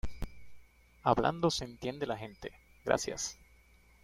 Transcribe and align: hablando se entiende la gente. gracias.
hablando 1.03 1.51
se 1.51 1.63
entiende 1.63 2.07
la 2.07 2.17
gente. 2.17 2.51
gracias. 2.83 3.37